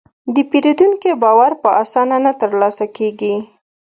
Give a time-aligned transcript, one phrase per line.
[0.33, 3.35] د پیرودونکي باور په اسانه نه ترلاسه کېږي.